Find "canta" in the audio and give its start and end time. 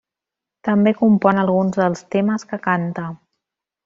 2.65-3.05